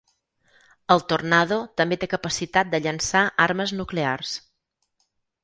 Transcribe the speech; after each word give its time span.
El 0.95 1.03
Tornado 1.11 1.59
també 1.81 1.99
té 2.05 2.09
capacitat 2.15 2.73
de 2.73 2.81
llançar 2.87 3.23
armes 3.47 3.75
nuclears. 3.83 4.35